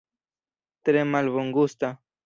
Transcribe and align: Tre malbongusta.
Tre 0.89 1.05
malbongusta. 1.11 1.95